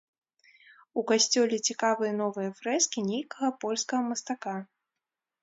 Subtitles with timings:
[1.01, 4.57] У касцёле цікавыя новыя фрэскі нейкага польскага мастака.